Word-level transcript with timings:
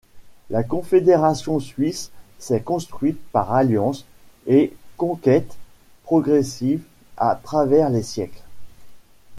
La 0.49 0.63
Confédération 0.63 1.59
suisse 1.59 2.09
s'est 2.39 2.61
construite 2.63 3.19
par 3.31 3.53
alliances 3.53 4.03
et 4.47 4.73
conquêtes 4.97 5.55
progressives 6.03 6.81
à 7.17 7.35
travers 7.43 7.91
les 7.91 8.01
siècles. 8.01 8.41